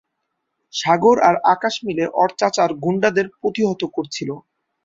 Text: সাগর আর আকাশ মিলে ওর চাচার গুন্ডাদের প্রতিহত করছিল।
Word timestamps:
সাগর 0.73 1.17
আর 1.27 1.35
আকাশ 1.53 1.75
মিলে 1.87 2.05
ওর 2.13 2.29
চাচার 2.39 2.69
গুন্ডাদের 2.83 3.27
প্রতিহত 3.39 3.81
করছিল। 3.95 4.29